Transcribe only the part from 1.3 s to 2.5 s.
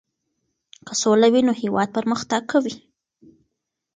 وي نو هېواد پرمختګ